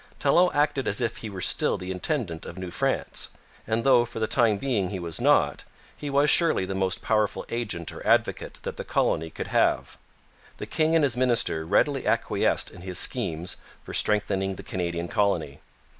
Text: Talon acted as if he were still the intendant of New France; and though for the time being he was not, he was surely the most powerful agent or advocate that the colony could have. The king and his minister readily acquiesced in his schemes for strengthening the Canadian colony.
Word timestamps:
Talon 0.17 0.49
acted 0.55 0.87
as 0.87 0.99
if 0.99 1.17
he 1.17 1.29
were 1.29 1.41
still 1.41 1.77
the 1.77 1.91
intendant 1.91 2.47
of 2.47 2.57
New 2.57 2.71
France; 2.71 3.29
and 3.67 3.83
though 3.83 4.03
for 4.03 4.17
the 4.17 4.25
time 4.25 4.57
being 4.57 4.89
he 4.89 4.97
was 4.97 5.21
not, 5.21 5.63
he 5.95 6.09
was 6.09 6.27
surely 6.27 6.65
the 6.65 6.73
most 6.73 7.03
powerful 7.03 7.45
agent 7.49 7.91
or 7.91 8.03
advocate 8.03 8.57
that 8.63 8.77
the 8.77 8.83
colony 8.83 9.29
could 9.29 9.49
have. 9.49 9.99
The 10.57 10.65
king 10.65 10.95
and 10.95 11.03
his 11.03 11.15
minister 11.15 11.67
readily 11.67 12.07
acquiesced 12.07 12.71
in 12.71 12.81
his 12.81 12.97
schemes 12.97 13.57
for 13.83 13.93
strengthening 13.93 14.55
the 14.55 14.63
Canadian 14.63 15.07
colony. 15.07 15.59